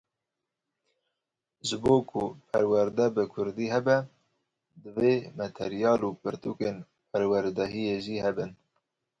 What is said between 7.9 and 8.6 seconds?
jî hebin.